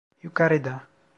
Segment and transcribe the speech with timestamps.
[0.23, 0.83] Yukarıda.